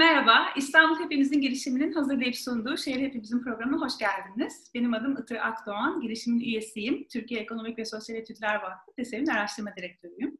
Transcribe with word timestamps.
Merhaba, 0.00 0.46
İstanbul 0.56 1.04
Hepimizin 1.04 1.40
girişiminin 1.40 1.92
hazırlayıp 1.92 2.36
sunduğu 2.36 2.76
Şehir 2.76 3.00
Hepimizin 3.00 3.42
programına 3.42 3.80
hoş 3.80 3.92
geldiniz. 3.98 4.70
Benim 4.74 4.94
adım 4.94 5.16
Itır 5.22 5.36
Akdoğan, 5.36 6.00
girişimin 6.00 6.40
üyesiyim. 6.40 7.06
Türkiye 7.12 7.40
Ekonomik 7.40 7.78
ve 7.78 7.84
Sosyal 7.84 8.18
Etütler 8.18 8.54
Vakfı 8.54 8.92
TESEV'in 8.96 9.26
araştırma 9.26 9.76
direktörüyüm. 9.76 10.38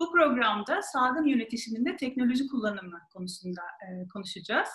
Bu 0.00 0.12
programda 0.12 0.82
salgın 0.82 1.24
yönetişiminde 1.24 1.96
teknoloji 1.96 2.46
kullanımı 2.46 3.00
konusunda 3.12 3.60
e, 3.60 4.08
konuşacağız. 4.08 4.68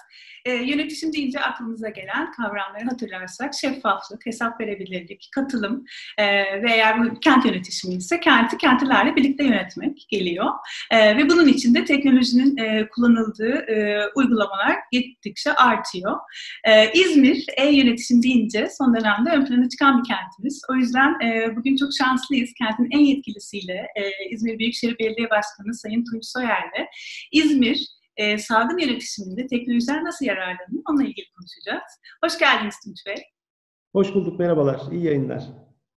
E, 0.45 0.52
yönetişim 0.52 1.13
deyince 1.13 1.39
aklımıza 1.39 1.89
gelen 1.89 2.31
kavramları 2.31 2.86
hatırlarsak 2.86 3.54
şeffaflık, 3.54 4.25
hesap 4.25 4.61
verebilirlik, 4.61 5.29
katılım 5.36 5.86
e, 6.18 6.25
ve 6.63 6.71
eğer 6.71 7.04
bu 7.04 7.20
kent 7.20 7.45
yönetişimi 7.45 7.93
ise 7.93 8.20
kenti 8.20 8.57
kentilerle 8.57 9.15
birlikte 9.15 9.43
yönetmek 9.43 10.05
geliyor. 10.09 10.50
E, 10.91 11.18
ve 11.18 11.29
bunun 11.29 11.47
için 11.47 11.75
de 11.75 11.86
teknolojinin 11.86 12.57
e, 12.57 12.89
kullanıldığı 12.89 13.55
e, 13.55 14.07
uygulamalar 14.23 14.76
gittikçe 14.91 15.54
artıyor. 15.54 16.18
Ee, 16.68 16.91
İzmir 16.94 17.45
e-yönetim 17.58 18.23
deyince 18.23 18.68
son 18.77 18.96
dönemde 18.96 19.30
ön 19.30 19.46
plana 19.46 19.70
çıkan 19.70 20.04
bir 20.04 20.08
kentimiz. 20.08 20.62
O 20.72 20.76
yüzden 20.76 21.20
e, 21.26 21.55
bugün 21.55 21.77
çok 21.77 21.90
şanslıyız. 21.94 22.49
Kentin 22.58 22.88
en 22.91 22.99
yetkilisiyle 22.99 23.88
e, 23.96 24.30
İzmir 24.30 24.59
Büyükşehir 24.59 24.99
Belediye 24.99 25.30
Başkanı 25.30 25.73
Sayın 25.73 26.04
Tunç 26.05 26.26
Soyer'le 26.26 26.88
İzmir 27.32 27.88
e, 28.18 28.38
salgın 28.38 28.77
yönetiminde 28.77 29.48
teknolojiden 29.48 30.05
nasıl 30.05 30.26
yararlanır 30.26 30.82
onunla 30.90 31.04
ilgili 31.04 31.26
konuşacağız. 31.38 31.94
Hoş 32.24 32.40
geldiniz 32.40 32.76
Tunç 32.85 33.05
Bey. 33.05 33.24
Hoş 33.94 34.13
bulduk, 34.13 34.40
merhabalar. 34.40 34.82
İyi 34.91 35.04
yayınlar. 35.04 35.44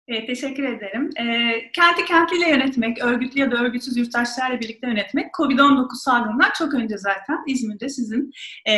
Evet, 0.08 0.28
teşekkür 0.28 0.64
ederim. 0.64 1.10
E, 1.18 1.54
kenti 1.72 2.06
kentliyle 2.06 2.50
yönetmek, 2.50 3.04
örgütlü 3.04 3.40
ya 3.40 3.52
da 3.52 3.64
örgütsüz 3.64 3.98
yurttaşlarla 3.98 4.60
birlikte 4.60 4.88
yönetmek, 4.88 5.26
COVID-19 5.38 5.88
salgından 5.96 6.50
çok 6.58 6.74
önce 6.74 6.98
zaten 6.98 7.38
İzmir'de 7.48 7.90
sizin 7.90 8.32
e, 8.68 8.74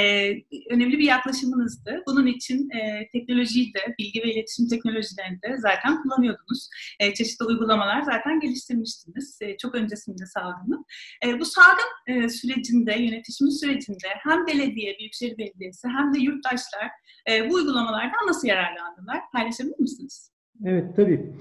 önemli 0.69 0.97
bir 0.97 1.03
yaklaşımınızdı. 1.03 2.03
Bunun 2.07 2.27
için 2.27 2.69
e, 2.69 3.07
teknolojiyi 3.11 3.73
de, 3.73 3.95
bilgi 3.99 4.21
ve 4.21 4.33
iletişim 4.33 4.67
teknolojilerini 4.67 5.41
de 5.41 5.57
zaten 5.57 6.01
kullanıyordunuz. 6.01 6.69
E, 6.99 7.13
çeşitli 7.13 7.45
uygulamalar 7.45 8.01
zaten 8.01 8.39
geliştirmiştiniz 8.39 9.39
e, 9.41 9.57
çok 9.57 9.75
öncesinde 9.75 10.25
salgının. 10.25 10.85
E, 11.25 11.39
bu 11.39 11.45
salgın 11.45 11.89
e, 12.07 12.29
sürecinde, 12.29 12.95
yönetişim 12.99 13.51
sürecinde 13.51 14.07
hem 14.23 14.47
belediye, 14.47 14.99
Büyükşehir 14.99 15.37
Belediyesi 15.37 15.87
hem 15.87 16.13
de 16.13 16.19
yurttaşlar 16.19 16.89
e, 17.29 17.49
bu 17.49 17.53
uygulamalardan 17.53 18.27
nasıl 18.27 18.47
yararlandılar? 18.47 19.21
Paylaşabilir 19.33 19.79
misiniz? 19.79 20.34
Evet 20.63 20.95
tabii. 20.95 21.33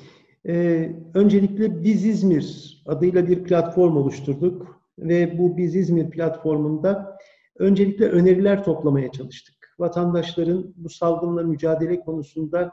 Ee, 0.46 0.92
öncelikle 1.14 1.84
Biz 1.84 2.04
İzmir 2.06 2.78
adıyla 2.86 3.28
bir 3.28 3.44
platform 3.44 3.96
oluşturduk 3.96 4.80
ve 4.98 5.38
bu 5.38 5.56
Biz 5.56 5.76
İzmir 5.76 6.10
platformunda 6.10 7.18
öncelikle 7.58 8.08
öneriler 8.08 8.64
toplamaya 8.64 9.12
çalıştık. 9.12 9.54
Vatandaşların 9.78 10.74
bu 10.76 10.88
salgınla 10.88 11.42
mücadele 11.42 12.00
konusunda 12.00 12.72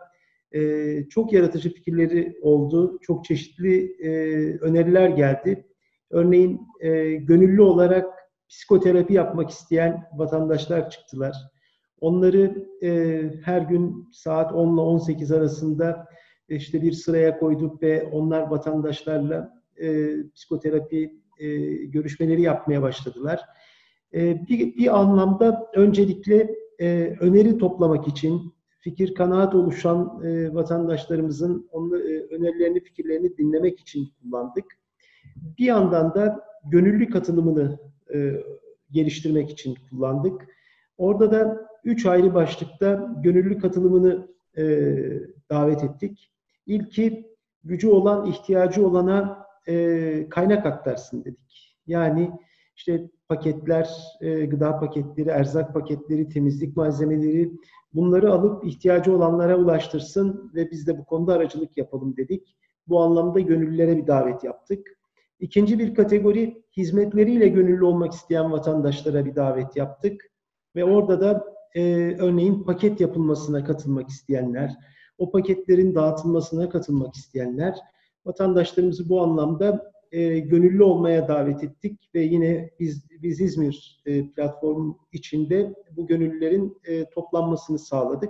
e, 0.51 1.03
çok 1.09 1.33
yaratıcı 1.33 1.73
fikirleri 1.73 2.37
oldu, 2.41 2.99
çok 3.01 3.25
çeşitli 3.25 3.95
e, 3.99 4.11
öneriler 4.57 5.09
geldi. 5.09 5.67
Örneğin 6.09 6.61
e, 6.79 7.13
gönüllü 7.13 7.61
olarak 7.61 8.05
psikoterapi 8.49 9.13
yapmak 9.13 9.49
isteyen 9.49 10.03
vatandaşlar 10.13 10.89
çıktılar. 10.89 11.35
Onları 12.01 12.67
e, 12.83 13.21
her 13.43 13.61
gün 13.61 14.09
saat 14.11 14.53
10 14.53 14.73
ile 14.73 14.81
18 14.81 15.31
arasında 15.31 16.07
işte 16.49 16.81
bir 16.81 16.91
sıraya 16.91 17.39
koyduk 17.39 17.83
ve 17.83 18.03
onlar 18.03 18.41
vatandaşlarla 18.41 19.61
e, 19.81 20.09
psikoterapi 20.35 21.21
e, 21.39 21.47
görüşmeleri 21.85 22.41
yapmaya 22.41 22.81
başladılar. 22.81 23.41
E, 24.13 24.47
bir, 24.47 24.77
bir 24.77 24.99
anlamda 24.99 25.71
öncelikle 25.75 26.55
e, 26.79 27.17
öneri 27.19 27.57
toplamak 27.57 28.07
için 28.07 28.53
fikir 28.79 29.13
kanaat 29.13 29.55
oluşan 29.55 30.21
e, 30.23 30.53
vatandaşlarımızın 30.53 31.69
onu, 31.71 31.97
e, 31.97 32.21
önerilerini, 32.21 32.79
fikirlerini 32.79 33.37
dinlemek 33.37 33.79
için 33.79 34.09
kullandık. 34.21 34.65
Bir 35.35 35.65
yandan 35.65 36.15
da 36.15 36.43
gönüllü 36.65 37.09
katılımını 37.09 37.79
e, 38.13 38.33
geliştirmek 38.91 39.49
için 39.49 39.75
kullandık. 39.89 40.47
Orada 40.97 41.31
da 41.31 41.67
üç 41.83 42.05
ayrı 42.05 42.33
başlıkta 42.33 43.15
gönüllü 43.23 43.57
katılımını 43.57 44.27
e, 44.57 44.63
davet 45.51 45.83
ettik. 45.83 46.31
İlki 46.65 47.31
gücü 47.63 47.89
olan, 47.89 48.25
ihtiyacı 48.25 48.87
olana 48.87 49.45
e, 49.67 50.29
kaynak 50.29 50.65
aktarsın 50.65 51.25
dedik. 51.25 51.77
Yani 51.87 52.31
işte 52.75 53.09
paketler, 53.29 53.89
e, 54.21 54.45
gıda 54.45 54.79
paketleri, 54.79 55.29
erzak 55.29 55.73
paketleri, 55.73 56.29
temizlik 56.29 56.77
malzemeleri 56.77 57.51
bunları 57.93 58.31
alıp 58.33 58.65
ihtiyacı 58.65 59.15
olanlara 59.15 59.57
ulaştırsın 59.57 60.51
ve 60.55 60.71
biz 60.71 60.87
de 60.87 60.97
bu 60.97 61.05
konuda 61.05 61.33
aracılık 61.33 61.77
yapalım 61.77 62.17
dedik. 62.17 62.55
Bu 62.87 63.01
anlamda 63.01 63.39
gönüllülere 63.39 63.97
bir 63.97 64.07
davet 64.07 64.43
yaptık. 64.43 64.97
İkinci 65.39 65.79
bir 65.79 65.95
kategori 65.95 66.63
hizmetleriyle 66.77 67.47
gönüllü 67.47 67.85
olmak 67.85 68.13
isteyen 68.13 68.51
vatandaşlara 68.51 69.25
bir 69.25 69.35
davet 69.35 69.75
yaptık. 69.75 70.31
Ve 70.75 70.85
orada 70.85 71.21
da 71.21 71.43
e, 71.75 72.15
örneğin 72.19 72.63
paket 72.63 73.01
yapılmasına 73.01 73.63
katılmak 73.63 74.09
isteyenler, 74.09 74.77
o 75.21 75.31
paketlerin 75.31 75.95
dağıtılmasına 75.95 76.69
katılmak 76.69 77.15
isteyenler, 77.15 77.75
vatandaşlarımızı 78.25 79.09
bu 79.09 79.21
anlamda 79.21 79.91
e, 80.11 80.39
gönüllü 80.39 80.83
olmaya 80.83 81.27
davet 81.27 81.63
ettik 81.63 82.09
ve 82.15 82.21
yine 82.21 82.69
biz, 82.79 83.05
biz 83.21 83.41
İzmir 83.41 84.01
e, 84.05 84.27
platform 84.27 84.93
içinde 85.11 85.73
bu 85.91 86.07
gönüllülerin 86.07 86.77
e, 86.85 87.05
toplanmasını 87.05 87.79
sağladık. 87.79 88.29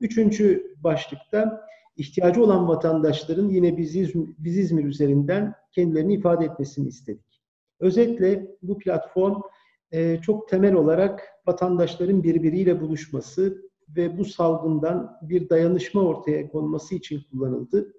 Üçüncü 0.00 0.74
başlıkta 0.84 1.66
ihtiyacı 1.96 2.44
olan 2.44 2.68
vatandaşların 2.68 3.48
yine 3.48 3.76
biz 3.76 3.96
İzmir, 3.96 4.28
biz 4.38 4.58
İzmir 4.58 4.84
üzerinden 4.84 5.54
kendilerini 5.72 6.14
ifade 6.14 6.44
etmesini 6.44 6.88
istedik. 6.88 7.42
Özetle 7.80 8.46
bu 8.62 8.78
platform 8.78 9.40
e, 9.92 10.20
çok 10.20 10.48
temel 10.48 10.74
olarak 10.74 11.22
vatandaşların 11.46 12.22
birbiriyle 12.22 12.80
buluşması, 12.80 13.67
ve 13.96 14.18
bu 14.18 14.24
salgından 14.24 15.18
bir 15.22 15.48
dayanışma 15.48 16.02
ortaya 16.02 16.48
konması 16.48 16.94
için 16.94 17.22
kullanıldı. 17.30 17.92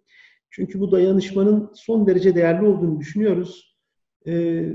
Çünkü 0.50 0.80
bu 0.80 0.92
dayanışmanın 0.92 1.72
son 1.74 2.08
derece 2.08 2.36
değerli 2.36 2.66
olduğunu 2.66 3.00
düşünüyoruz. 3.00 3.78
Ee, 4.28 4.74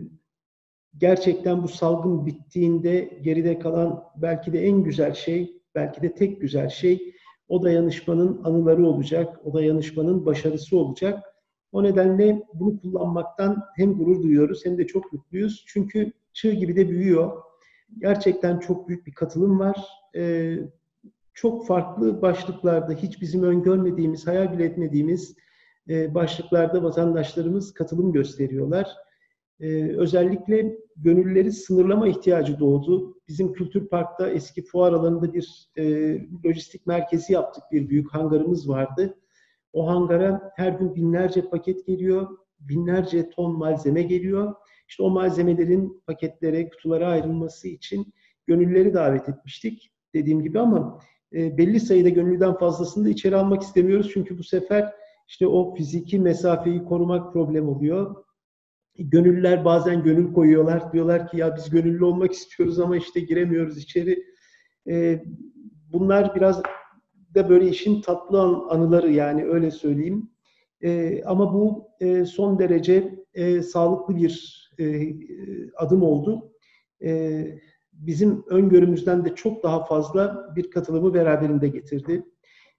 gerçekten 0.99 1.63
bu 1.63 1.69
salgın 1.69 2.27
bittiğinde 2.27 3.19
geride 3.23 3.59
kalan 3.59 4.05
belki 4.17 4.53
de 4.53 4.67
en 4.67 4.85
güzel 4.85 5.15
şey, 5.15 5.63
belki 5.75 6.03
de 6.03 6.15
tek 6.15 6.41
güzel 6.41 6.69
şey 6.69 7.15
o 7.49 7.63
dayanışmanın 7.63 8.45
anıları 8.45 8.87
olacak, 8.87 9.41
o 9.45 9.55
dayanışmanın 9.55 10.27
başarısı 10.27 10.79
olacak. 10.79 11.25
O 11.73 11.83
nedenle 11.83 12.43
bunu 12.55 12.81
kullanmaktan 12.81 13.65
hem 13.77 13.95
gurur 13.95 14.23
duyuyoruz 14.23 14.65
hem 14.65 14.79
de 14.79 14.87
çok 14.87 15.13
mutluyuz. 15.13 15.65
Çünkü 15.69 16.13
çığ 16.33 16.53
gibi 16.53 16.77
de 16.77 16.89
büyüyor. 16.89 17.43
Gerçekten 17.99 18.59
çok 18.59 18.89
büyük 18.89 19.07
bir 19.07 19.13
katılım 19.13 19.59
var. 19.59 19.89
Ee, 20.17 20.59
çok 21.35 21.67
farklı 21.67 22.23
başlıklarda 22.23 22.93
hiç 22.93 23.21
bizim 23.21 23.43
öngörmediğimiz, 23.43 24.27
hayal 24.27 24.53
bile 24.53 24.65
etmediğimiz 24.65 25.37
e, 25.89 26.15
başlıklarda 26.15 26.83
vatandaşlarımız 26.83 27.75
katılım 27.75 28.13
gösteriyorlar. 28.13 28.89
E, 29.61 29.97
özellikle 29.97 30.79
gönülleri 30.97 31.53
sınırlama 31.53 32.09
ihtiyacı 32.09 32.59
doğdu. 32.59 33.19
Bizim 33.29 33.53
Kültür 33.53 33.89
Park'ta 33.89 34.31
eski 34.31 34.65
fuar 34.65 34.93
alanında 34.93 35.35
bir 35.35 35.71
e, 35.77 35.85
lojistik 36.47 36.87
merkezi 36.87 37.33
yaptık. 37.33 37.63
Bir 37.73 37.89
büyük 37.89 38.15
hangarımız 38.15 38.69
vardı. 38.69 39.19
O 39.73 39.87
hangara 39.87 40.53
her 40.57 40.73
gün 40.73 40.95
binlerce 40.95 41.49
paket 41.49 41.87
geliyor, 41.87 42.29
binlerce 42.61 43.31
ton 43.31 43.59
malzeme 43.59 44.03
geliyor. 44.03 44.55
İşte 44.89 45.03
o 45.03 45.11
malzemelerin 45.11 46.03
paketlere, 46.07 46.69
kutulara 46.69 47.09
ayrılması 47.09 47.69
için 47.69 48.15
gönülleri 48.47 48.95
davet 48.95 49.29
etmiştik 49.29 49.91
dediğim 50.15 50.43
gibi 50.43 50.61
ama 50.61 51.01
e, 51.33 51.59
belli 51.59 51.81
sayıda 51.81 52.09
gönüllüden 52.09 52.55
fazlasını 52.55 53.05
da 53.05 53.09
içeri 53.09 53.37
almak 53.37 53.63
istemiyoruz. 53.63 54.11
Çünkü 54.15 54.39
bu 54.39 54.43
sefer 54.43 54.93
işte 55.29 55.47
o 55.47 55.75
fiziki 55.75 56.19
mesafeyi 56.19 56.85
korumak 56.85 57.33
problem 57.33 57.69
oluyor. 57.69 58.25
Gönüllüler 58.99 59.65
bazen 59.65 60.03
gönül 60.03 60.33
koyuyorlar. 60.33 60.93
Diyorlar 60.93 61.29
ki 61.31 61.37
ya 61.37 61.57
biz 61.57 61.71
gönüllü 61.71 62.05
olmak 62.05 62.33
istiyoruz 62.33 62.81
ama 62.81 62.97
işte 62.97 63.21
giremiyoruz 63.21 63.79
içeri. 63.79 64.25
E, 64.89 65.25
bunlar 65.93 66.35
biraz 66.35 66.63
da 67.35 67.49
böyle 67.49 67.69
işin 67.69 68.01
tatlı 68.01 68.41
anıları 68.69 69.13
yani 69.13 69.45
öyle 69.45 69.71
söyleyeyim. 69.71 70.31
E, 70.83 71.23
ama 71.25 71.55
bu 71.55 71.89
son 72.27 72.59
derece 72.59 73.25
sağlıklı 73.63 74.17
bir 74.17 74.65
adım 75.77 76.03
oldu. 76.03 76.53
E, 77.05 77.45
bizim 77.95 78.45
öngörümüzden 78.47 79.25
de 79.25 79.35
çok 79.35 79.63
daha 79.63 79.85
fazla 79.85 80.53
bir 80.57 80.71
katılımı 80.71 81.15
beraberinde 81.15 81.69
getirdi. 81.69 82.25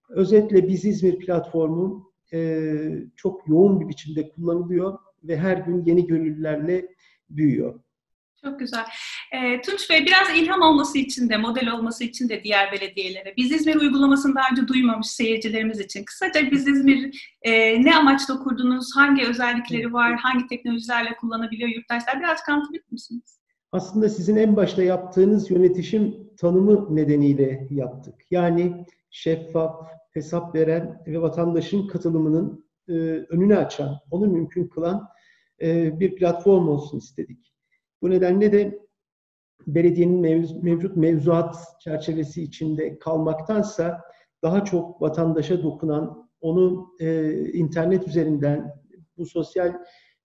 Özetle 0.10 0.68
Biz 0.68 0.86
İzmir 0.86 1.20
platformu 1.20 2.14
e, 2.34 2.70
çok 3.16 3.48
yoğun 3.48 3.80
bir 3.80 3.88
biçimde 3.88 4.30
kullanılıyor 4.30 4.98
ve 5.24 5.38
her 5.38 5.58
gün 5.58 5.86
yeni 5.86 6.08
gönüllülerle 6.08 6.88
büyüyor. 7.30 7.80
Çok 8.44 8.60
güzel. 8.60 8.86
E, 9.32 9.62
Tunç 9.62 9.90
Bey 9.90 10.06
biraz 10.06 10.38
ilham 10.38 10.62
olması 10.62 10.98
için 10.98 11.30
de, 11.30 11.38
model 11.38 11.70
olması 11.72 12.04
için 12.04 12.30
de 12.30 12.44
diğer 12.44 12.72
belediyelere. 12.72 13.34
Biz 13.38 13.52
İzmir 13.52 13.76
uygulamasını 13.76 14.36
daha 14.36 14.46
önce 14.52 14.68
duymamış 14.68 15.08
seyircilerimiz 15.08 15.80
için. 15.80 16.06
Kısaca 16.06 16.52
Biz 16.52 16.68
İzmir 16.68 17.32
e, 17.42 17.84
ne 17.84 17.96
amaçla 17.96 18.40
kurdunuz, 18.40 18.96
hangi 18.96 19.26
özellikleri 19.26 19.94
var, 19.94 20.16
hangi 20.16 20.48
teknolojilerle 20.48 21.16
kullanabiliyor 21.16 21.70
yurttaşlar? 21.70 22.20
Biraz 22.20 22.44
kanıtlayabilir 22.44 22.92
misiniz? 22.92 23.40
Aslında 23.72 24.10
sizin 24.10 24.36
en 24.36 24.56
başta 24.56 24.84
yaptığınız 24.84 25.52
yönetişim 25.52 26.30
tanımı 26.38 26.96
nedeniyle 26.96 27.68
yaptık. 27.72 28.16
Yani 28.32 28.86
şeffaf, 29.10 29.88
hesap 30.12 30.56
veren 30.56 31.04
ve 31.08 31.22
vatandaşın 31.22 31.88
katılımının 31.88 32.66
e, 32.88 32.94
önünü 33.30 33.58
açan, 33.58 34.00
onu 34.12 34.28
mümkün 34.28 34.68
kılan 34.68 35.08
e, 35.62 36.00
bir 36.00 36.16
platform 36.16 36.68
olsun 36.68 36.98
istedik. 36.98 37.54
Bu 38.02 38.10
nedenle 38.10 38.52
de 38.52 38.80
belediyenin 39.68 40.24
mev- 40.24 40.64
mevcut 40.64 40.98
mevzuat 40.98 41.56
çerçevesi 41.80 42.44
içinde 42.44 43.00
kalmaktansa 43.00 44.02
daha 44.44 44.66
çok 44.66 45.02
vatandaşa 45.02 45.64
dokunan, 45.64 46.30
onu 46.42 46.88
e, 47.00 47.32
internet 47.52 48.08
üzerinden, 48.08 48.74
bu 49.18 49.26
sosyal 49.26 49.74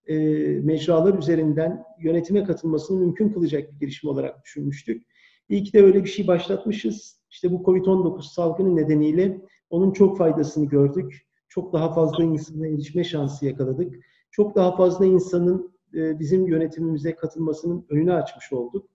e, 0.06 0.16
mecralar 0.62 1.18
üzerinden 1.18 1.84
yönetime 2.00 2.44
katılmasını 2.44 3.00
mümkün 3.00 3.28
kılacak 3.28 3.72
bir 3.72 3.78
girişim 3.78 4.10
olarak 4.10 4.44
düşünmüştük. 4.44 5.06
İyi 5.48 5.64
ki 5.64 5.72
de 5.72 5.82
öyle 5.82 6.04
bir 6.04 6.08
şey 6.08 6.26
başlatmışız. 6.26 7.20
İşte 7.30 7.52
bu 7.52 7.56
Covid-19 7.56 8.34
salgını 8.34 8.76
nedeniyle 8.76 9.40
onun 9.70 9.92
çok 9.92 10.18
faydasını 10.18 10.68
gördük. 10.68 11.26
Çok 11.48 11.72
daha 11.72 11.94
fazla 11.94 12.24
insana 12.24 12.66
erişme 12.66 13.04
şansı 13.04 13.46
yakaladık. 13.46 13.94
Çok 14.30 14.54
daha 14.54 14.76
fazla 14.76 15.06
insanın 15.06 15.72
e, 15.94 16.18
bizim 16.18 16.46
yönetimimize 16.46 17.14
katılmasının 17.14 17.86
önünü 17.88 18.12
açmış 18.12 18.52
olduk. 18.52 18.90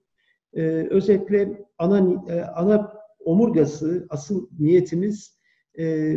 E, 0.53 0.61
özetle 0.89 1.65
ana 1.77 2.23
e, 2.29 2.41
ana 2.41 2.93
omurgası, 3.19 4.05
asıl 4.09 4.47
niyetimiz 4.59 5.35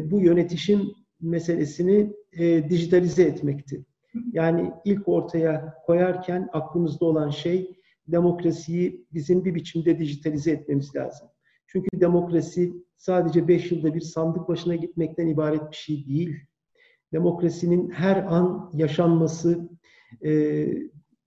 bu 0.05 0.21
yönetişim 0.21 0.83
meselesini 1.21 2.13
dijitalize 2.71 3.23
etmekti. 3.23 3.85
Yani 4.33 4.73
ilk 4.85 5.09
ortaya 5.09 5.75
koyarken 5.87 6.49
aklımızda 6.53 7.05
olan 7.05 7.31
şey 7.31 7.79
demokrasiyi 8.09 9.07
bizim 9.13 9.45
bir 9.45 9.55
biçimde 9.55 9.99
dijitalize 9.99 10.51
etmemiz 10.51 10.97
lazım. 10.97 11.29
Çünkü 11.67 12.01
demokrasi 12.01 12.73
sadece 12.97 13.49
beş 13.49 13.73
yılda 13.73 13.95
bir 13.95 14.01
sandık 14.01 14.49
başına 14.49 14.75
gitmekten 14.75 15.27
ibaret 15.27 15.71
bir 15.71 15.77
şey 15.77 16.07
değil. 16.07 16.37
Demokrasinin 17.13 17.91
her 17.91 18.17
an 18.17 18.71
yaşanması, 18.75 19.69
e, 20.25 20.67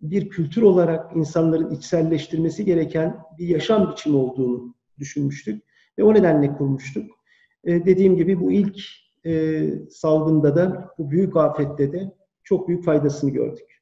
bir 0.02 0.30
kültür 0.30 0.62
olarak 0.62 1.16
insanların 1.16 1.72
içselleştirmesi 1.72 2.66
gereken 2.66 3.18
bir 3.38 3.48
yaşam 3.48 3.92
biçimi 3.92 4.18
olduğunu 4.18 4.76
düşünmüştük 5.00 5.64
ve 5.98 6.04
o 6.04 6.14
nedenle 6.14 6.54
kurmuştuk. 6.54 7.12
E, 7.64 7.86
dediğim 7.86 8.16
gibi 8.16 8.40
bu 8.40 8.52
ilk 8.52 8.80
e, 9.26 9.64
salgında 9.90 10.56
da, 10.56 10.94
bu 10.98 11.12
büyük 11.12 11.38
afette 11.38 11.94
de 11.94 12.12
çok 12.51 12.68
büyük 12.68 12.86
faydasını 12.86 13.31
gördük. 13.31 13.81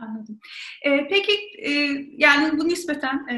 Anladım. 0.00 0.38
Ee, 0.86 1.08
peki 1.10 1.32
e, 1.58 1.70
yani 2.16 2.58
bu 2.58 2.68
nispeten 2.68 3.26
e, 3.30 3.34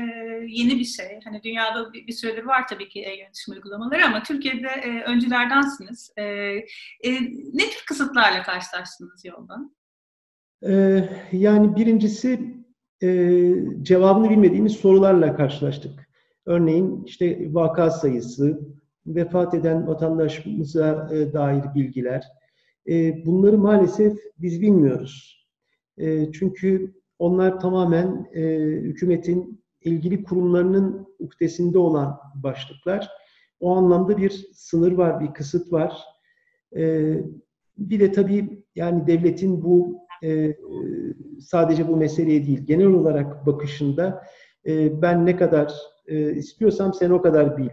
yeni 0.48 0.78
bir 0.78 0.84
şey. 0.84 1.20
Hani 1.24 1.42
dünyada 1.42 1.92
bir, 1.92 2.06
bir 2.06 2.12
süredir 2.12 2.44
var 2.44 2.68
tabii 2.68 2.88
ki 2.88 3.00
e-yönetim 3.00 3.54
uygulamaları 3.54 4.06
ama 4.06 4.22
Türkiye'de 4.22 4.68
e, 4.68 5.02
öncülerdensiniz. 5.02 6.12
E, 6.16 6.22
e, 6.22 6.64
ne 7.52 7.70
tür 7.70 7.84
kısıtlarla 7.86 8.42
karşılaştınız 8.42 9.24
yolda? 9.24 9.70
Ee, 10.66 11.08
yani 11.32 11.76
birincisi 11.76 12.54
e, 13.02 13.08
cevabını 13.82 14.30
bilmediğimiz 14.30 14.72
sorularla 14.72 15.36
karşılaştık. 15.36 16.10
Örneğin 16.46 17.04
işte 17.04 17.54
vaka 17.54 17.90
sayısı, 17.90 18.60
vefat 19.06 19.54
eden 19.54 19.86
vatandaşımıza 19.86 21.08
e, 21.12 21.32
dair 21.32 21.64
bilgiler. 21.74 22.24
E, 22.88 23.26
bunları 23.26 23.58
maalesef 23.58 24.18
biz 24.38 24.60
bilmiyoruz. 24.60 25.46
E, 25.98 26.32
çünkü 26.32 26.94
onlar 27.18 27.60
tamamen 27.60 28.30
e, 28.34 28.42
hükümetin 28.80 29.64
ilgili 29.80 30.24
kurumlarının 30.24 31.06
uktesinde 31.18 31.78
olan 31.78 32.18
başlıklar. 32.34 33.08
O 33.60 33.76
anlamda 33.76 34.16
bir 34.16 34.30
sınır 34.54 34.92
var, 34.92 35.20
bir 35.20 35.34
kısıt 35.34 35.72
var. 35.72 36.04
Bir 37.78 38.00
de 38.00 38.12
tabii 38.12 38.64
yani 38.74 39.06
devletin 39.06 39.62
bu 39.62 39.98
sadece 41.40 41.88
bu 41.88 41.96
meseleye 41.96 42.46
değil, 42.46 42.66
genel 42.66 42.86
olarak 42.86 43.46
bakışında 43.46 44.22
ben 45.02 45.26
ne 45.26 45.36
kadar 45.36 45.72
istiyorsam 46.34 46.94
sen 46.94 47.10
o 47.10 47.22
kadar 47.22 47.58
bil 47.58 47.68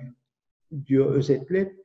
diyor 0.86 1.16
özetle. 1.16 1.76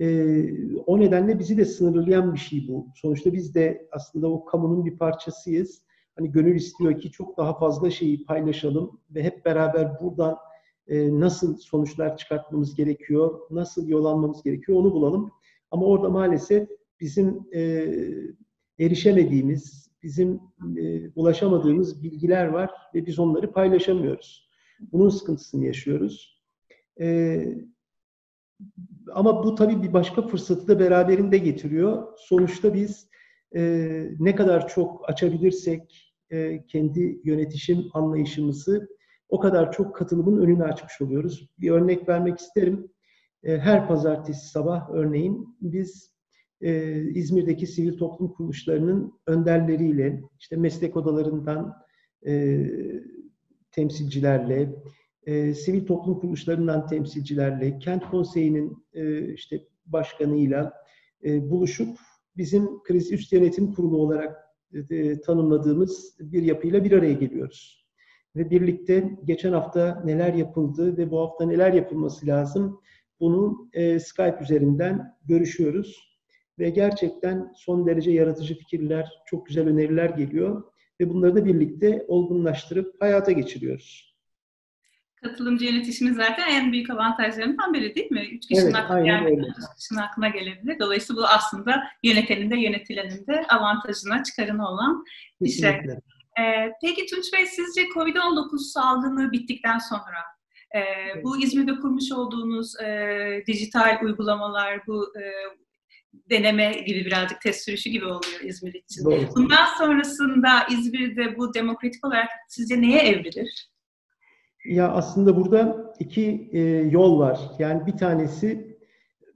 E, 0.00 0.46
o 0.86 1.00
nedenle 1.00 1.38
bizi 1.38 1.56
de 1.56 1.64
sınırlayan 1.64 2.34
bir 2.34 2.38
şey 2.38 2.68
bu. 2.68 2.86
Sonuçta 2.94 3.32
biz 3.32 3.54
de 3.54 3.88
aslında 3.92 4.28
o 4.28 4.44
kamunun 4.44 4.84
bir 4.86 4.98
parçasıyız. 4.98 5.82
Hani 6.16 6.32
gönül 6.32 6.56
istiyor 6.56 7.00
ki 7.00 7.10
çok 7.10 7.36
daha 7.36 7.58
fazla 7.58 7.90
şeyi 7.90 8.24
paylaşalım 8.24 9.00
ve 9.10 9.22
hep 9.22 9.44
beraber 9.44 10.00
buradan 10.00 10.36
e, 10.88 11.20
nasıl 11.20 11.56
sonuçlar 11.56 12.16
çıkartmamız 12.16 12.74
gerekiyor, 12.74 13.40
nasıl 13.50 13.88
yol 13.88 14.04
almamız 14.04 14.42
gerekiyor 14.42 14.78
onu 14.78 14.92
bulalım. 14.92 15.32
Ama 15.70 15.86
orada 15.86 16.08
maalesef 16.08 16.68
bizim 17.00 17.46
e, 17.54 17.60
erişemediğimiz, 18.80 19.90
bizim 20.02 20.40
e, 20.78 21.10
ulaşamadığımız 21.14 22.02
bilgiler 22.02 22.46
var 22.46 22.70
ve 22.94 23.06
biz 23.06 23.18
onları 23.18 23.52
paylaşamıyoruz. 23.52 24.48
Bunun 24.92 25.08
sıkıntısını 25.08 25.64
yaşıyoruz. 25.64 26.42
E, 27.00 27.38
ama 29.12 29.44
bu 29.44 29.54
tabii 29.54 29.82
bir 29.82 29.92
başka 29.92 30.22
fırsatı 30.22 30.68
da 30.68 30.80
beraberinde 30.80 31.38
getiriyor. 31.38 32.06
Sonuçta 32.18 32.74
biz 32.74 33.08
e, 33.56 33.62
ne 34.18 34.34
kadar 34.34 34.68
çok 34.68 35.10
açabilirsek 35.10 36.14
e, 36.30 36.66
kendi 36.66 37.20
yönetişim 37.24 37.84
anlayışımızı 37.94 38.88
o 39.28 39.40
kadar 39.40 39.72
çok 39.72 39.96
katılımın 39.96 40.42
önünü 40.42 40.64
açmış 40.64 41.00
oluyoruz. 41.00 41.48
Bir 41.58 41.70
örnek 41.70 42.08
vermek 42.08 42.38
isterim. 42.38 42.90
E, 43.44 43.58
her 43.58 43.88
pazartesi 43.88 44.48
sabah 44.48 44.90
örneğin 44.90 45.56
biz 45.60 46.12
e, 46.60 47.00
İzmir'deki 47.00 47.66
sivil 47.66 47.98
toplum 47.98 48.32
kuruluşlarının 48.32 49.12
önderleriyle, 49.26 50.22
işte 50.40 50.56
meslek 50.56 50.96
odalarından 50.96 51.74
e, 52.26 52.64
temsilcilerle, 53.72 54.74
e, 55.26 55.54
sivil 55.54 55.86
toplum 55.86 56.20
kuruluşlarından 56.20 56.86
temsilcilerle, 56.86 57.78
kent 57.78 58.10
konseyinin 58.10 58.86
e, 58.94 59.32
işte 59.32 59.66
başkanıyla 59.86 60.72
e, 61.24 61.50
buluşup 61.50 61.98
bizim 62.36 62.82
kriz 62.82 63.12
üst 63.12 63.32
yönetim 63.32 63.74
kurulu 63.74 63.96
olarak 63.96 64.36
e, 64.90 65.20
tanımladığımız 65.20 66.16
bir 66.20 66.42
yapıyla 66.42 66.84
bir 66.84 66.92
araya 66.92 67.12
geliyoruz. 67.12 67.86
Ve 68.36 68.50
birlikte 68.50 69.18
geçen 69.24 69.52
hafta 69.52 70.02
neler 70.04 70.34
yapıldı 70.34 70.96
ve 70.96 71.10
bu 71.10 71.20
hafta 71.20 71.46
neler 71.46 71.72
yapılması 71.72 72.26
lazım 72.26 72.80
bunu 73.20 73.68
e, 73.72 73.98
Skype 73.98 74.38
üzerinden 74.42 75.16
görüşüyoruz 75.24 76.18
ve 76.58 76.70
gerçekten 76.70 77.52
son 77.56 77.86
derece 77.86 78.10
yaratıcı 78.10 78.58
fikirler, 78.58 79.22
çok 79.26 79.46
güzel 79.46 79.68
öneriler 79.68 80.10
geliyor 80.10 80.62
ve 81.00 81.10
bunları 81.10 81.36
da 81.36 81.44
birlikte 81.44 82.04
olgunlaştırıp 82.08 83.02
hayata 83.02 83.32
geçiriyoruz. 83.32 84.11
Katılımcı 85.22 85.64
yönetişimin 85.64 86.12
zaten 86.12 86.48
en 86.48 86.72
büyük 86.72 86.90
avantajlarından 86.90 87.74
biri 87.74 87.94
değil 87.94 88.10
mi? 88.10 88.28
Üç 88.32 88.48
kişinin 88.48 88.66
evet, 88.66 88.76
aklına 88.76 89.00
gelmedi, 89.00 89.46
üç 89.48 89.80
kişinin 89.80 89.98
aklına 89.98 90.28
gelebilir. 90.28 90.78
Dolayısıyla 90.80 91.22
bu 91.22 91.26
aslında 91.26 91.82
yönetenin 92.02 92.50
de 92.50 92.56
yönetilenin 92.56 93.26
de 93.26 93.46
avantajına, 93.48 94.22
çıkarına 94.22 94.70
olan 94.70 95.04
bir 95.40 95.48
şey. 95.48 95.70
Ee, 95.70 96.72
peki 96.82 97.06
Tunç 97.06 97.32
Bey 97.32 97.46
sizce 97.46 97.82
COVID-19 97.82 98.58
salgını 98.58 99.32
bittikten 99.32 99.78
sonra 99.78 100.18
e, 100.74 100.80
bu 101.22 101.42
İzmir'de 101.42 101.76
kurmuş 101.76 102.12
olduğunuz 102.12 102.80
e, 102.80 103.44
dijital 103.46 103.98
uygulamalar, 104.02 104.86
bu 104.86 105.12
e, 105.18 105.22
deneme 106.30 106.72
gibi 106.72 107.04
birazcık 107.04 107.40
test 107.40 107.64
sürüşü 107.64 107.90
gibi 107.90 108.04
oluyor 108.04 108.40
İzmir 108.42 108.74
için. 108.74 109.04
Doğru. 109.04 109.28
Bundan 109.36 109.66
sonrasında 109.78 110.66
İzmir'de 110.70 111.36
bu 111.36 111.54
demokratik 111.54 112.06
olarak 112.06 112.28
sizce 112.48 112.80
neye 112.80 112.98
evrilir? 112.98 113.71
Ya 114.64 114.92
aslında 114.92 115.36
burada 115.36 115.94
iki 115.98 116.50
e, 116.52 116.60
yol 116.90 117.18
var. 117.18 117.40
Yani 117.58 117.86
bir 117.86 117.96
tanesi 117.96 118.76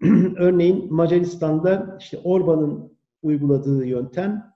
örneğin 0.37 0.95
Macaristan'da 0.95 1.97
işte 2.00 2.18
Orban'ın 2.25 2.97
uyguladığı 3.23 3.87
yöntem 3.87 4.52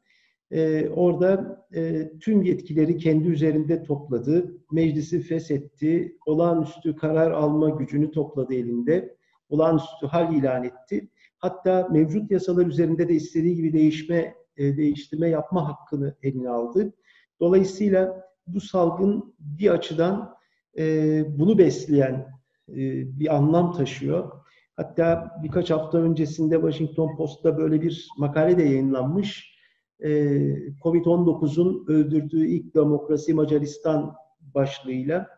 e, 0.50 0.88
orada 0.88 1.64
e, 1.74 2.10
tüm 2.18 2.42
yetkileri 2.42 2.96
kendi 2.96 3.28
üzerinde 3.28 3.82
topladı, 3.82 4.58
meclisi 4.72 5.20
feshetti, 5.20 6.18
olağanüstü 6.26 6.96
karar 6.96 7.30
alma 7.30 7.70
gücünü 7.70 8.10
topladı 8.10 8.54
elinde, 8.54 9.16
olağanüstü 9.48 10.06
hal 10.06 10.34
ilan 10.34 10.64
etti 10.64 11.08
Hatta 11.40 11.88
mevcut 11.90 12.30
yasalar 12.30 12.66
üzerinde 12.66 13.08
de 13.08 13.14
istediği 13.14 13.56
gibi 13.56 13.72
değişme, 13.72 14.34
e, 14.56 14.76
değiştirme 14.76 15.28
yapma 15.28 15.68
hakkını 15.68 16.16
eline 16.22 16.48
aldı. 16.48 16.92
Dolayısıyla 17.40 18.30
bu 18.46 18.60
salgın 18.60 19.34
bir 19.38 19.70
açıdan 19.70 20.34
e, 20.78 21.24
bunu 21.38 21.58
besleyen 21.58 22.26
e, 22.68 22.76
bir 23.20 23.36
anlam 23.36 23.72
taşıyor. 23.72 24.32
Hatta 24.76 25.30
birkaç 25.42 25.70
hafta 25.70 25.98
öncesinde 25.98 26.54
Washington 26.54 27.16
Post'ta 27.16 27.58
böyle 27.58 27.82
bir 27.82 28.08
makale 28.18 28.58
de 28.58 28.62
yayınlanmış. 28.62 29.60
E, 30.00 30.10
Covid-19'un 30.82 31.84
öldürdüğü 31.88 32.46
ilk 32.46 32.74
demokrasi 32.74 33.34
Macaristan 33.34 34.14
başlığıyla. 34.40 35.28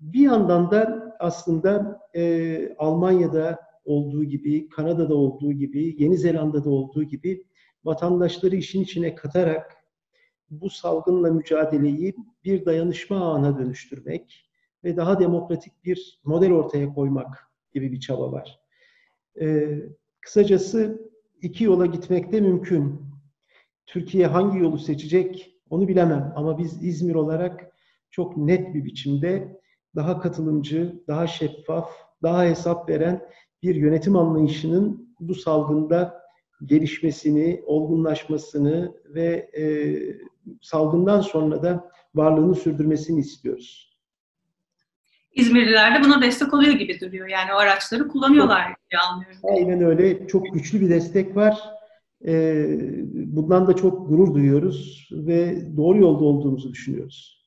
Bir 0.00 0.20
yandan 0.20 0.70
da 0.70 1.12
aslında 1.20 2.00
e, 2.14 2.74
Almanya'da 2.78 3.58
olduğu 3.84 4.24
gibi, 4.24 4.68
Kanada'da 4.68 5.14
olduğu 5.14 5.52
gibi, 5.52 6.02
Yeni 6.02 6.18
Zelanda'da 6.18 6.70
olduğu 6.70 7.02
gibi 7.02 7.46
vatandaşları 7.84 8.56
işin 8.56 8.82
içine 8.82 9.14
katarak 9.14 9.76
bu 10.50 10.70
salgınla 10.70 11.32
mücadeleyi 11.32 12.14
bir 12.44 12.64
dayanışma 12.64 13.16
ağına 13.16 13.58
dönüştürmek 13.58 14.51
ve 14.84 14.96
daha 14.96 15.20
demokratik 15.20 15.84
bir 15.84 16.20
model 16.24 16.52
ortaya 16.52 16.94
koymak 16.94 17.50
gibi 17.74 17.92
bir 17.92 18.00
çaba 18.00 18.32
var. 18.32 18.60
Ee, 19.40 19.78
kısacası 20.20 21.10
iki 21.42 21.64
yola 21.64 21.86
gitmek 21.86 22.32
de 22.32 22.40
mümkün. 22.40 23.00
Türkiye 23.86 24.26
hangi 24.26 24.58
yolu 24.58 24.78
seçecek 24.78 25.56
onu 25.70 25.88
bilemem 25.88 26.32
ama 26.36 26.58
biz 26.58 26.84
İzmir 26.84 27.14
olarak 27.14 27.72
çok 28.10 28.36
net 28.36 28.74
bir 28.74 28.84
biçimde 28.84 29.60
daha 29.96 30.20
katılımcı, 30.20 31.02
daha 31.08 31.26
şeffaf, 31.26 31.90
daha 32.22 32.44
hesap 32.44 32.88
veren 32.88 33.28
bir 33.62 33.74
yönetim 33.74 34.16
anlayışının 34.16 35.14
bu 35.20 35.34
salgında 35.34 36.22
gelişmesini, 36.64 37.62
olgunlaşmasını 37.66 38.94
ve 39.04 39.50
e, 39.56 39.64
salgından 40.60 41.20
sonra 41.20 41.62
da 41.62 41.90
varlığını 42.14 42.54
sürdürmesini 42.54 43.20
istiyoruz. 43.20 43.91
İzmirliler 45.32 45.94
de 45.94 46.04
buna 46.04 46.22
destek 46.22 46.54
oluyor 46.54 46.72
gibi 46.72 47.00
duruyor. 47.00 47.28
Yani 47.28 47.52
o 47.52 47.56
araçları 47.56 48.08
kullanıyorlar 48.08 48.74
diye 48.90 49.00
anlıyorum. 49.00 49.38
Aynen 49.42 49.84
öyle. 49.84 50.26
Çok 50.26 50.54
güçlü 50.54 50.80
bir 50.80 50.90
destek 50.90 51.36
var. 51.36 51.58
E, 52.26 52.64
bundan 53.14 53.66
da 53.66 53.76
çok 53.76 54.08
gurur 54.08 54.34
duyuyoruz 54.34 55.08
ve 55.12 55.62
doğru 55.76 55.98
yolda 55.98 56.24
olduğumuzu 56.24 56.72
düşünüyoruz. 56.72 57.42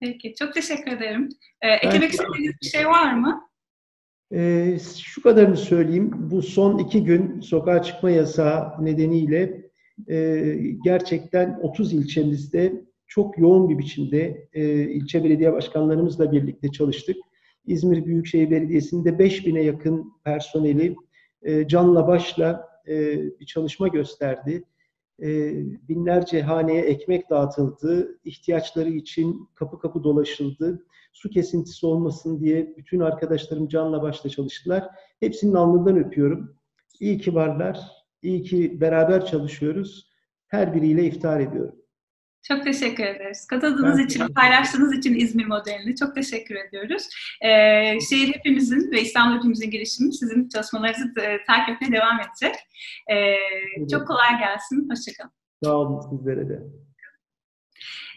Peki, 0.00 0.34
çok 0.38 0.54
teşekkür 0.54 0.92
ederim. 0.92 1.28
Ee, 1.62 1.68
eklemek 1.68 2.10
istediğiniz 2.10 2.54
bir 2.62 2.66
şey 2.66 2.86
var 2.86 3.14
mı? 3.14 3.48
Ee, 4.32 4.78
şu 5.04 5.22
kadarını 5.22 5.56
söyleyeyim. 5.56 6.10
Bu 6.14 6.42
son 6.42 6.78
iki 6.78 7.04
gün 7.04 7.40
sokağa 7.40 7.82
çıkma 7.82 8.10
yasağı 8.10 8.84
nedeniyle 8.84 9.64
e, 10.08 10.56
gerçekten 10.84 11.58
30 11.62 11.92
ilçemizde 11.92 12.84
çok 13.06 13.38
yoğun 13.38 13.68
bir 13.68 13.78
biçimde 13.78 14.48
e, 14.52 14.64
ilçe 14.90 15.24
belediye 15.24 15.52
başkanlarımızla 15.52 16.32
birlikte 16.32 16.70
çalıştık. 16.70 17.16
İzmir 17.66 18.04
Büyükşehir 18.04 18.50
Belediyesi'nde 18.50 19.10
5000'e 19.10 19.62
yakın 19.62 20.12
personeli 20.24 20.96
e, 21.42 21.68
canla 21.68 22.06
başla 22.08 22.68
e, 22.88 23.16
bir 23.40 23.46
çalışma 23.46 23.88
gösterdi. 23.88 24.64
E, 25.22 25.52
binlerce 25.88 26.42
haneye 26.42 26.82
ekmek 26.82 27.30
dağıtıldı, 27.30 28.18
ihtiyaçları 28.24 28.88
için 28.88 29.48
kapı 29.54 29.78
kapı 29.78 30.04
dolaşıldı 30.04 30.84
su 31.14 31.30
kesintisi 31.30 31.86
olmasın 31.86 32.40
diye 32.40 32.74
bütün 32.76 33.00
arkadaşlarım 33.00 33.68
canla 33.68 34.02
başla 34.02 34.30
çalıştılar. 34.30 34.88
Hepsinin 35.20 35.54
alnından 35.54 35.98
öpüyorum. 35.98 36.56
İyi 37.00 37.18
ki 37.18 37.34
varlar, 37.34 37.80
iyi 38.22 38.42
ki 38.42 38.80
beraber 38.80 39.26
çalışıyoruz. 39.26 40.10
Her 40.46 40.74
biriyle 40.74 41.04
iftar 41.04 41.40
ediyorum. 41.40 41.76
Çok 42.48 42.64
teşekkür 42.64 43.04
ederiz. 43.04 43.46
Katıldığınız 43.46 43.98
ben 43.98 44.04
için, 44.04 44.28
paylaştığınız 44.28 44.94
için 44.94 45.14
İzmir 45.14 45.46
modelini 45.46 45.96
çok 45.96 46.14
teşekkür 46.14 46.54
ediyoruz. 46.54 47.08
Ee, 47.42 48.00
şehir 48.00 48.34
hepimizin 48.34 48.90
ve 48.92 49.00
İstanbul 49.00 49.36
hepimizin 49.36 49.70
girişimi 49.70 50.14
sizin 50.14 50.48
çalışmalarınızı 50.48 51.20
e, 51.20 51.44
takip 51.44 51.74
etmeye 51.74 51.92
devam 51.92 52.20
edecek. 52.20 52.54
Ee. 53.12 53.88
Çok 53.90 54.06
kolay 54.06 54.38
gelsin. 54.38 54.90
Hoşçakalın. 54.90 55.30
Sağ 55.64 55.76
olun 55.76 56.00
sizlere 56.10 56.48
de. 56.48 56.62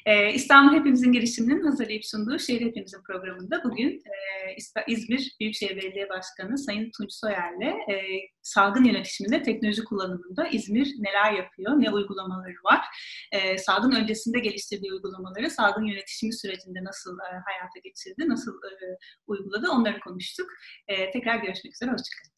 Ee, 0.08 0.34
İstanbul 0.34 0.76
Hepimizin 0.76 1.12
girişiminin 1.12 1.64
hazırlayıp 1.64 2.06
sunduğu 2.06 2.40
Şehir 2.40 2.62
Hepimizin 2.62 3.04
programında 3.04 3.64
bugün 3.64 3.90
e, 3.90 4.84
İzmir 4.88 5.36
Büyükşehir 5.40 5.76
Belediye 5.78 6.10
Başkanı 6.10 6.58
Sayın 6.58 6.92
Tunç 6.98 7.14
Soyer'le 7.14 7.92
e, 7.92 7.96
salgın 8.42 8.84
yönetiminde 8.84 9.44
teknoloji 9.44 9.84
kullanımında 9.84 10.48
İzmir 10.48 10.96
neler 11.00 11.32
yapıyor, 11.32 11.72
ne 11.72 11.92
uygulamaları 11.92 12.54
var, 12.64 12.82
e, 13.32 13.58
salgın 13.58 13.92
öncesinde 13.92 14.40
geliştirdiği 14.40 14.94
uygulamaları 14.94 15.50
salgın 15.50 15.86
yönetişimi 15.86 16.34
sürecinde 16.34 16.84
nasıl 16.84 17.18
hayata 17.20 17.80
geçirdi, 17.84 18.30
nasıl 18.30 18.52
uyguladı 19.28 19.68
onları 19.72 20.00
konuştuk. 20.00 20.50
tekrar 21.14 21.36
görüşmek 21.36 21.74
üzere, 21.74 21.92
hoşçakalın. 21.92 22.37